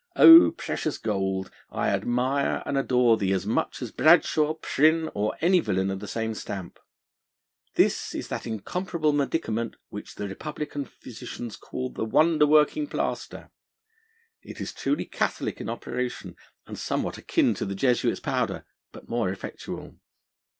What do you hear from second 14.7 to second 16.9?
truly catholic in operation, and